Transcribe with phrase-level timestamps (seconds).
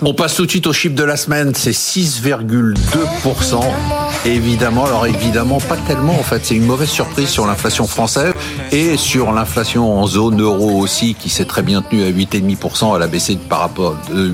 [0.00, 3.60] On passe tout de suite au chiffre de la semaine, c'est 6,2%.
[4.24, 6.44] Évidemment, alors évidemment, pas tellement en fait.
[6.44, 8.34] C'est une mauvaise surprise sur l'inflation française
[8.72, 12.96] et sur l'inflation en zone euro aussi, qui s'est très bien tenue à 8,5%.
[12.96, 14.32] Elle a baissé par rapport, euh,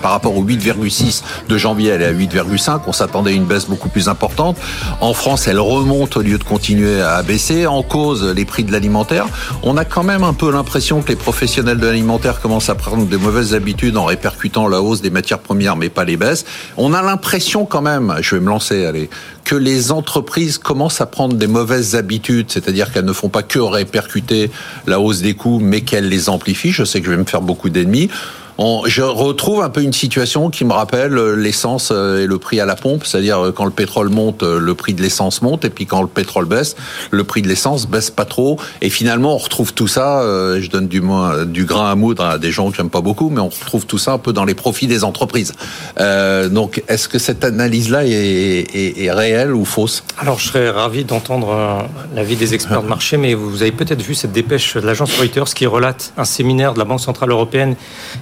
[0.00, 2.82] par rapport au 8,6 de janvier, elle est à 8,5.
[2.86, 4.56] On s'attendait à une baisse beaucoup plus importante.
[5.00, 7.66] En France, elle remonte au lieu de continuer à baisser.
[7.66, 9.26] En cause, les prix de l'alimentaire.
[9.62, 13.06] On a quand même un peu l'impression que les professionnels de l'alimentaire commencent à prendre
[13.06, 16.44] de mauvaises habitudes en répercutant la hausse des matières premières, mais pas les baisses.
[16.76, 19.10] On a l'impression quand même, je vais me lancer, allez,
[19.44, 23.60] que les entreprises commencent à prendre des mauvaises habitudes, c'est-à-dire qu'elles ne font pas que
[23.60, 24.50] répercuter
[24.86, 26.72] la hausse des coûts, mais qu'elles les amplifient.
[26.72, 28.10] Je sais que je vais me faire beaucoup d'ennemis
[28.58, 32.60] je retrouve un peu une situation qui me rappelle euh, l'essence euh, et le prix
[32.60, 35.70] à la pompe, c'est-à-dire euh, quand le pétrole monte, le prix de l'essence monte, et
[35.70, 36.76] puis quand le pétrole baisse,
[37.10, 38.58] le prix de l'essence baisse pas trop.
[38.80, 40.22] Et finalement, on retrouve tout ça.
[40.58, 41.02] Je donne du,
[41.46, 43.98] du grain à moudre à des gens que j'aime pas beaucoup, mais on retrouve tout
[43.98, 45.52] ça un peu dans les profits des entreprises.
[45.98, 50.02] Donc, est-ce que cette analyse-là est, réelle ou fausse?
[50.18, 54.14] Alors, je serais ravi d'entendre l'avis des experts de marché, mais vous avez peut-être vu
[54.14, 57.76] cette dépêche de l'agence Reuters qui relate un séminaire de la Banque centrale européenne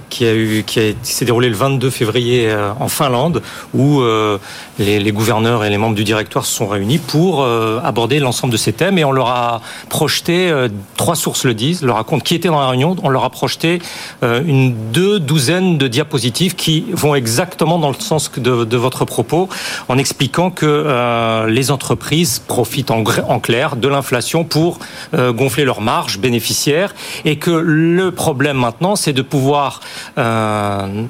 [0.09, 0.25] qui
[0.67, 3.41] qui, s'est déroulé le 22 février euh, en Finlande,
[3.73, 4.37] où euh,
[4.77, 8.57] les, gouverneurs et les membres du directoire se sont réunis pour euh, aborder l'ensemble de
[8.57, 8.97] ces thèmes.
[8.97, 10.53] Et on leur a projeté,
[10.97, 13.79] trois sources le disent, leur racontent qui était dans la réunion, on leur a projeté
[14.21, 19.47] une deux douzaines de diapositives qui vont exactement dans le sens de, votre propos,
[19.87, 24.79] en expliquant que les entreprises profitent en, en clair de l'inflation pour
[25.13, 29.81] gonfler leurs marges bénéficiaires et que le problème maintenant, c'est de pouvoir
[30.17, 31.03] euh,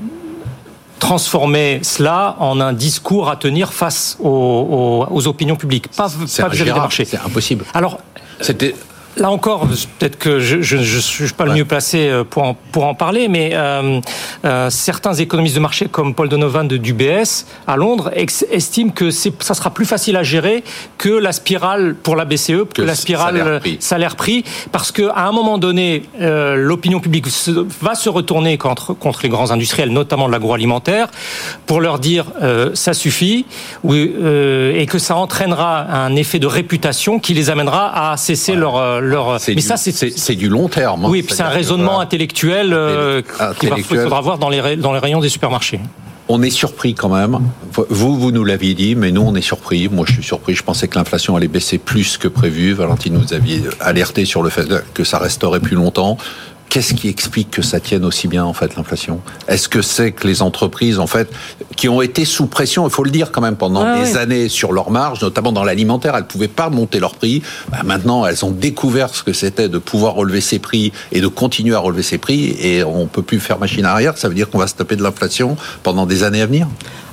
[0.99, 6.71] transformer cela en un discours à tenir face aux, opinions publiques, pas, pas vis-à-vis des
[6.71, 7.05] marchés.
[7.05, 7.65] C'est impossible.
[7.73, 7.99] Alors,
[8.41, 8.75] c'était
[9.17, 9.67] Là encore,
[9.99, 13.27] peut-être que je ne suis pas le mieux placé euh, pour en, pour en parler,
[13.27, 14.01] mais euh,
[14.43, 18.11] euh, certains économistes de marché comme Paul Donovan de d'UBS à Londres
[18.51, 20.63] estiment que ça sera plus facile à gérer
[20.97, 26.03] que la spirale pour la BCE, que, la spirale salaire-prix, parce qu'à un moment donné,
[26.21, 27.27] euh, l'opinion publique
[27.81, 31.07] va se retourner contre, contre les grands industriels, notamment de l'agroalimentaire,
[31.65, 33.45] pour leur dire euh, ça suffit,
[33.85, 39.01] et que ça entraînera un effet de réputation qui les amènera à cesser leur
[39.47, 41.05] mais ça, c'est du long terme.
[41.05, 41.09] Hein.
[41.09, 43.21] Oui, puis c'est un raisonnement intellectuel euh,
[43.59, 45.79] qu'il faudra voir dans les, dans les rayons des supermarchés.
[46.27, 47.37] On est surpris quand même.
[47.89, 49.87] Vous, vous nous l'aviez dit, mais nous, on est surpris.
[49.89, 50.55] Moi, je suis surpris.
[50.55, 52.73] Je pensais que l'inflation allait baisser plus que prévu.
[52.73, 56.17] Valentine, nous aviez alerté sur le fait que ça resterait plus longtemps.
[56.69, 59.21] Qu'est-ce qui explique que ça tienne aussi bien en fait l'inflation?
[59.47, 61.29] Est-ce que c'est que les entreprises en fait
[61.77, 64.73] qui ont été sous pression, il faut le dire quand même pendant des années sur
[64.73, 67.41] leurs marges, notamment dans l'alimentaire, elles pouvaient pas monter leurs prix.
[67.69, 71.27] Bah, maintenant, elles ont découvert ce que c'était de pouvoir relever ses prix et de
[71.27, 74.17] continuer à relever ses prix et on peut plus faire machine arrière.
[74.17, 76.67] Ça veut dire qu'on va se taper de l'inflation pendant des années à venir?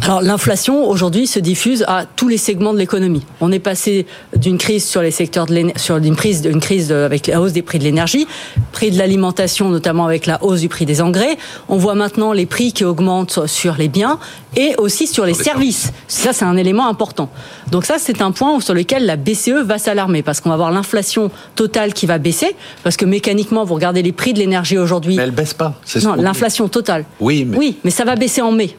[0.04, 3.22] Alors l'inflation aujourd'hui se diffuse à tous les segments de l'économie.
[3.40, 4.04] On est passé
[4.36, 7.62] d'une crise sur les secteurs de sur une prise d'une crise avec la hausse des
[7.62, 8.26] prix de l'énergie,
[8.72, 11.36] prix de l'alimentation notamment avec la hausse du prix des engrais.
[11.68, 14.18] On voit maintenant les prix qui augmentent sur les biens
[14.56, 15.92] et aussi sur les services.
[16.08, 17.30] Ça c'est un élément important.
[17.70, 20.72] Donc ça c'est un point sur lequel la BCE va s'alarmer parce qu'on va voir
[20.72, 25.14] l'inflation totale qui va baisser parce que mécaniquement vous regardez les prix de l'énergie aujourd'hui.
[25.14, 25.74] Mais elle baisse pas.
[26.02, 27.04] Non, l'inflation totale.
[27.20, 27.56] Oui, mais...
[27.56, 28.74] oui, mais ça va baisser en mai.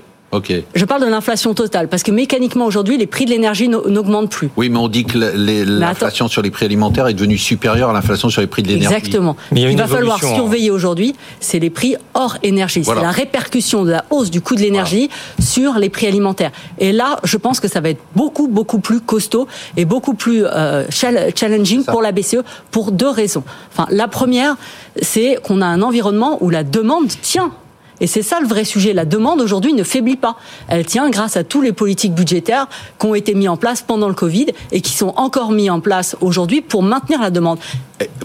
[0.73, 4.49] Je parle de l'inflation totale, parce que mécaniquement aujourd'hui, les prix de l'énergie n'augmentent plus.
[4.57, 8.29] Oui, mais on dit que l'inflation sur les prix alimentaires est devenue supérieure à l'inflation
[8.29, 8.95] sur les prix de l'énergie.
[8.95, 9.35] Exactement.
[9.51, 10.35] Mais il, va falloir hein.
[10.35, 12.83] surveiller aujourd'hui, c'est les prix hors énergie.
[12.83, 16.51] C'est la répercussion de la hausse du coût de l'énergie sur les prix alimentaires.
[16.79, 20.43] Et là, je pense que ça va être beaucoup, beaucoup plus costaud et beaucoup plus
[20.45, 23.43] euh, challenging pour la BCE pour deux raisons.
[23.71, 24.55] Enfin, la première,
[25.01, 27.51] c'est qu'on a un environnement où la demande tient
[28.01, 28.93] et c'est ça le vrai sujet.
[28.93, 30.35] La demande aujourd'hui ne faiblit pas.
[30.67, 32.67] Elle tient grâce à tous les politiques budgétaires
[32.99, 35.79] qui ont été mis en place pendant le Covid et qui sont encore mis en
[35.79, 37.59] place aujourd'hui pour maintenir la demande.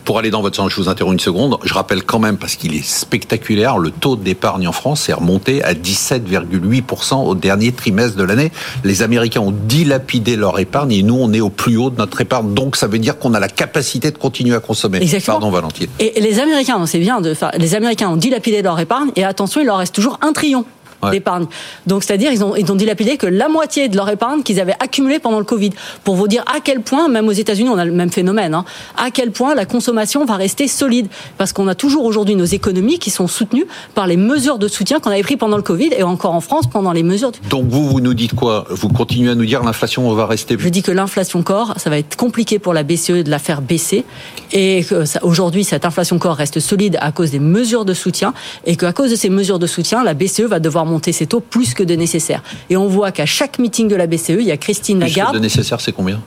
[0.05, 1.59] Pour aller dans votre sens, je vous interromps une seconde.
[1.62, 5.62] Je rappelle quand même, parce qu'il est spectaculaire, le taux d'épargne en France est remonté
[5.62, 8.50] à 17,8% au dernier trimestre de l'année.
[8.82, 12.21] Les Américains ont dilapidé leur épargne et nous, on est au plus haut de notre
[12.21, 12.55] épargne.
[12.55, 14.99] Donc, ça veut dire qu'on a la capacité de continuer à consommer.
[15.00, 15.38] Exactement.
[15.38, 15.88] Pardon, Valentine.
[16.00, 19.61] Et les Américains, c'est bien de faire, les Américains ont dilapidé leur épargne et attention,
[19.69, 20.65] il leur reste toujours un trillion
[21.11, 21.47] d'épargne.
[21.87, 24.77] Donc, c'est-à-dire, ils ont, ils ont dilapidé que la moitié de leur épargne qu'ils avaient
[24.81, 25.71] accumulée pendant le Covid.
[26.05, 28.65] Pour vous dire à quel point, même aux États-Unis, on a le même phénomène, hein,
[28.97, 31.09] à quel point la consommation va rester solide.
[31.37, 35.00] Parce qu'on a toujours aujourd'hui nos économies qui sont soutenues par les mesures de soutien
[35.00, 37.33] qu'on avait pris pendant le Covid et encore en France pendant les mesures.
[37.50, 38.67] Donc, vous, vous nous dites quoi?
[38.71, 40.56] Vous continuez à nous dire l'inflation va rester.
[40.59, 43.62] Je dis que l'inflation corps, ça va être compliqué pour la BCE de la faire
[43.62, 44.05] baisser
[44.53, 44.85] et
[45.23, 48.33] aujourd'hui, cette inflation corps reste solide à cause des mesures de soutien
[48.65, 51.40] et qu'à cause de ces mesures de soutien, la BCE va devoir monter ses taux
[51.40, 52.43] plus que de nécessaire.
[52.70, 55.31] Et on voit qu'à chaque meeting de la BCE, il y a Christine Lagarde.
[55.31, 56.20] Plus que de nécessaire, c'est combien?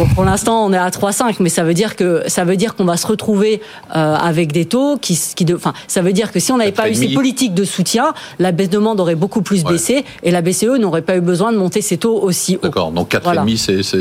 [0.00, 2.74] Bon, pour l'instant, on est à 3,5, mais ça veut dire que ça veut dire
[2.74, 3.60] qu'on va se retrouver
[3.94, 6.72] euh, avec des taux qui, qui de, enfin, ça veut dire que si on n'avait
[6.72, 10.30] pas eu ces politiques de soutien, la baisse de demande aurait beaucoup plus baissé et
[10.30, 12.60] la BCE n'aurait pas eu besoin de monter ses taux aussi haut.
[12.62, 13.44] D'accord, donc 4,5 voilà.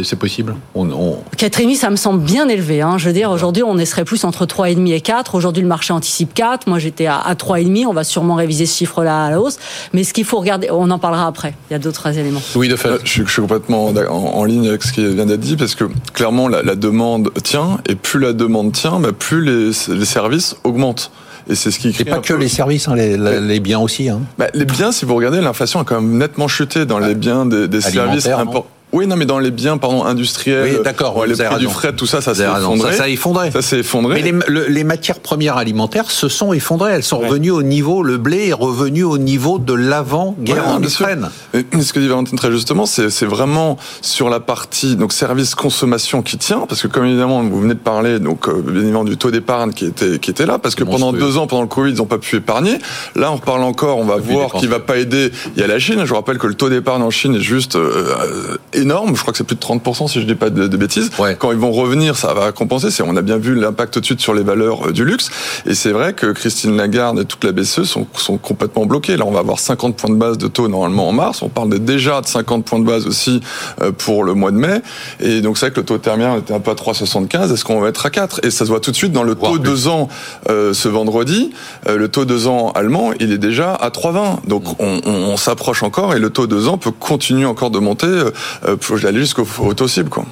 [0.05, 0.55] c'est possible?
[0.73, 1.17] On, on...
[1.35, 2.81] 4,5 ça me semble bien élevé.
[2.81, 2.97] Hein.
[2.97, 5.35] Je veux dire, aujourd'hui, on serait plus entre 3,5 et 4.
[5.35, 6.67] Aujourd'hui, le marché anticipe 4.
[6.67, 7.87] Moi, j'étais à, à 3,5.
[7.87, 9.57] On va sûrement réviser ce chiffre-là à la hausse.
[9.91, 11.55] Mais ce qu'il faut regarder, on en parlera après.
[11.69, 12.41] Il y a d'autres éléments.
[12.55, 12.89] Oui, de fait.
[13.03, 15.88] Je, je suis complètement en, en, ligne avec ce qui vient d'être dit parce que
[16.13, 20.55] clairement, la, la, demande tient, et plus la demande tient, bah, plus les, les, services
[20.63, 21.11] augmentent.
[21.49, 22.03] Et c'est ce qui crée.
[22.03, 24.09] Et pas que les services, hein, les, les, biens aussi.
[24.09, 24.21] Hein.
[24.37, 27.45] Bah, les biens, si vous regardez, l'inflation a quand même nettement chuté dans les biens
[27.45, 28.67] des, des services importants.
[28.91, 32.07] Oui, non, mais dans les biens, pardon, industriels, oui, d'accord, les prix du fret, tout
[32.07, 32.91] ça, ça s'est effondré.
[32.91, 33.51] Ça s'est effondré.
[33.51, 34.21] Ça s'est effondré.
[34.21, 36.93] Mais les, les, matières premières alimentaires se sont effondrées.
[36.93, 40.83] Elles sont revenues au niveau, le blé est revenu au niveau de l'avant-guerre ouais, en
[40.83, 41.29] Ukraine.
[41.53, 46.37] Ce que dit Valentine très justement, c'est vraiment sur la partie donc service consommation qui
[46.37, 49.31] tient, parce que comme évidemment vous venez de parler, donc euh, bien évidemment du taux
[49.31, 51.97] d'épargne qui était qui était là, parce que pendant deux ans, pendant le Covid, ils
[51.97, 52.79] n'ont pas pu épargner.
[53.15, 55.31] Là, on reparle encore, on va voir qui va pas aider.
[55.55, 55.99] Il y a la Chine.
[56.03, 59.15] Je vous rappelle que le taux d'épargne en Chine est juste euh, énorme.
[59.15, 61.11] Je crois que c'est plus de 30% si je dis pas de, de bêtises.
[61.19, 61.35] Ouais.
[61.37, 62.89] Quand ils vont revenir, ça va compenser.
[63.05, 65.29] On a bien vu l'impact tout de suite sur les valeurs euh, du luxe.
[65.65, 69.17] Et c'est vrai que Christine Lagarde et toute la BCE sont, sont complètement bloqués.
[69.17, 71.41] Là, on va avoir 50 points de base de taux normalement en mars.
[71.41, 73.41] On parle de déjà de 50 points de base aussi
[73.81, 74.81] euh, pour le mois de mai.
[75.19, 77.53] Et donc c'est vrai que le taux termien était un peu à 3,75.
[77.53, 79.35] Est-ce qu'on va être à 4 Et ça se voit tout de suite dans le
[79.35, 80.07] taux 2 ans
[80.49, 81.51] euh, ce vendredi.
[81.87, 84.47] Euh, le taux 2 ans allemand, il est déjà à 3,20.
[84.47, 87.79] Donc on, on, on s'approche encore et le taux 2 ans peut continuer encore de
[87.79, 88.07] monter.
[88.07, 90.09] Euh, pour aller jusqu'au taux cible.
[90.09, 90.25] Quoi.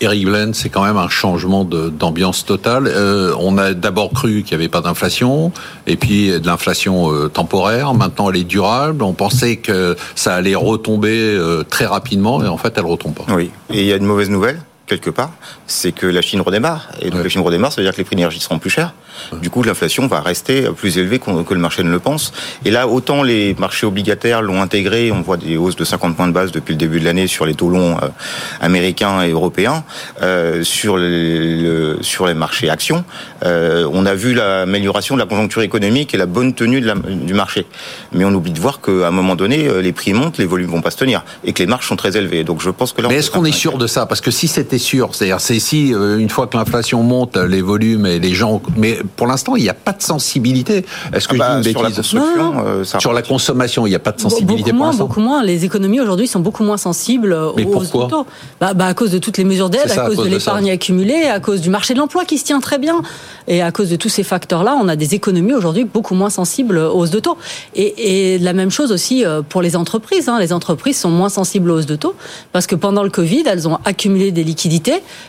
[0.00, 2.86] Eric Blen, c'est quand même un changement d'ambiance totale.
[2.86, 5.52] Euh, on a d'abord cru qu'il n'y avait pas d'inflation,
[5.86, 7.94] et puis de l'inflation euh, temporaire.
[7.94, 9.02] Maintenant, elle est durable.
[9.02, 13.14] On pensait que ça allait retomber euh, très rapidement, et en fait, elle ne retombe
[13.14, 13.24] pas.
[13.34, 14.60] Oui, et il y a une mauvaise nouvelle?
[14.86, 15.32] Quelque part,
[15.66, 16.88] c'est que la Chine redémarre.
[17.00, 17.24] Et donc ouais.
[17.24, 18.94] la Chine redémarre, ça veut dire que les prix d'énergie seront plus chers.
[19.32, 19.38] Ouais.
[19.40, 22.32] Du coup, l'inflation va rester plus élevée que le marché ne le pense.
[22.64, 26.28] Et là, autant les marchés obligataires l'ont intégré, on voit des hausses de 50 points
[26.28, 28.08] de base depuis le début de l'année sur les taux longs euh,
[28.60, 29.84] américains et européens.
[30.22, 33.04] Euh, sur, les, le, sur les marchés actions,
[33.44, 36.94] euh, on a vu l'amélioration de la conjoncture économique et la bonne tenue de la,
[36.94, 37.66] du marché.
[38.12, 40.82] Mais on oublie de voir qu'à un moment donné, les prix montent, les volumes vont
[40.82, 41.24] pas se tenir.
[41.44, 42.44] Et que les marges sont très élevées.
[42.44, 43.08] Donc je pense que là...
[43.08, 44.06] Mais est-ce qu'on est sûr de ça?
[44.06, 45.14] Parce que si c'était sûr.
[45.14, 48.60] C'est-à-dire, c'est si une fois que l'inflation monte, les volumes et les gens.
[48.76, 50.84] Mais pour l'instant, il n'y a pas de sensibilité.
[51.12, 53.22] Est-ce que ah bah, je dis une bêtise Sur la construction, euh, ça sur la
[53.22, 55.42] consommation, il n'y a pas de sensibilité beaucoup pour moins, beaucoup moins.
[55.42, 58.26] Les économies aujourd'hui sont beaucoup moins sensibles Mais aux pourquoi taux.
[58.60, 60.70] Bah, bah, à cause de toutes les mesures d'aide, à, à, cause de, de l'épargne
[60.70, 63.02] accumulée, à cause du marché de l'emploi qui se tient très bien,
[63.48, 66.78] et à cause de tous ces facteurs-là, on a des économies aujourd'hui beaucoup moins sensibles
[66.78, 67.38] aux hausses de taux.
[67.74, 70.28] Et, et la même chose aussi euh, pour les entreprises.
[70.28, 70.38] Hein.
[70.40, 72.14] Les entreprises sont moins sensibles aux hausses de taux
[72.52, 74.65] parce que pendant le Covid, elles ont accumulé des liquidités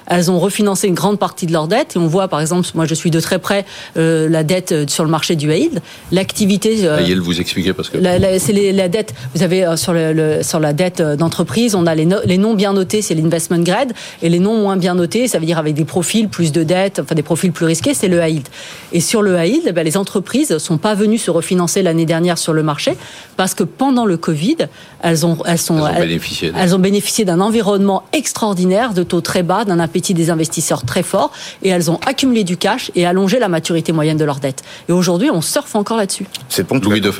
[0.08, 1.96] elles ont refinancé une grande partie de leur dette.
[1.96, 3.66] Et on voit, par exemple, moi je suis de très près
[3.98, 5.82] euh, la dette sur le marché du yield.
[6.12, 6.86] L'activité.
[6.86, 7.98] Euh, yield, vous expliquez parce que.
[8.40, 9.14] C'est la dette.
[9.36, 12.38] Vous avez euh, sur, le, le, sur la dette d'entreprise, on a les, no, les
[12.38, 15.58] non bien notés, c'est l'investment grade, et les non moins bien notés, ça veut dire
[15.58, 18.48] avec des profils plus de dettes, enfin des profils plus risqués, c'est le yield.
[18.94, 22.38] Et sur le high yield, ben, les entreprises sont pas venues se refinancer l'année dernière
[22.38, 22.98] sur le marché
[23.36, 24.58] parce que pendant le Covid,
[25.02, 29.80] elles ont, elles sont, elles ont bénéficié d'un environnement extraordinaire, de taux très bas, d'un
[29.80, 33.92] appétit des investisseurs très fort, et elles ont accumulé du cash et allongé la maturité
[33.92, 34.64] moyenne de leur dette.
[34.88, 36.26] Et aujourd'hui, on surfe encore là-dessus.
[36.48, 36.94] C'est ponctuel.
[36.94, 37.12] Oui, de...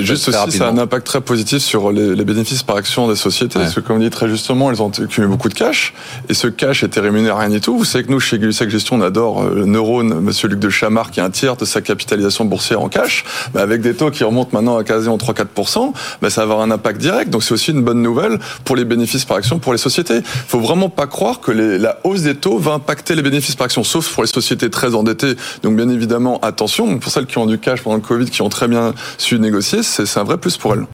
[0.00, 3.16] Juste aussi, ça a un impact très positif sur les, les bénéfices par action des
[3.16, 3.64] sociétés, ouais.
[3.64, 5.92] parce que comme dit très justement, elles ont accumulé beaucoup de cash,
[6.28, 7.76] et ce cash était rémunéré à rien du tout.
[7.76, 11.10] Vous savez que nous, chez Glusec Gestion, on adore le neurone, monsieur Luc de Chamard,
[11.10, 14.22] qui est un tiers de sa capitalisation boursière en cash, bah avec des taux qui
[14.22, 15.92] remontent maintenant à quasiment 3-4%,
[16.22, 17.30] bah ça va avoir un impact direct.
[17.30, 20.18] Donc c'est aussi une bonne nouvelle pour les bénéfices par action pour les sociétés.
[20.18, 23.66] Il faut vraiment pas croire que la hausse des taux va impacter les bénéfices par
[23.66, 25.34] action, sauf pour les sociétés très endettées.
[25.62, 26.98] Donc bien évidemment, attention.
[26.98, 29.82] Pour celles qui ont du cash pendant le Covid, qui ont très bien su négocier,
[29.82, 30.84] c'est un vrai plus pour elles.